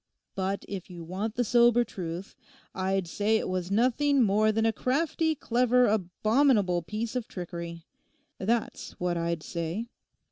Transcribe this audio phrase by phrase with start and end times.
[0.33, 2.35] But if you want the sober truth,
[2.73, 7.83] I'd say it was nothing more than a crafty, clever, abominable piece of trickery.
[8.39, 9.89] That's what I'd say.